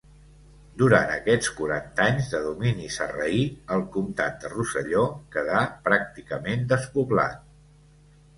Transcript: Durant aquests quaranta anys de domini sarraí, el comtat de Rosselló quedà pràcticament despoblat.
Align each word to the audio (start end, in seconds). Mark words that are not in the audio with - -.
Durant 0.83 1.11
aquests 1.15 1.49
quaranta 1.59 2.07
anys 2.13 2.31
de 2.31 2.39
domini 2.45 2.87
sarraí, 2.95 3.43
el 3.75 3.85
comtat 3.97 4.41
de 4.47 4.51
Rosselló 4.55 5.05
quedà 5.37 5.61
pràcticament 5.91 6.67
despoblat. 6.75 7.47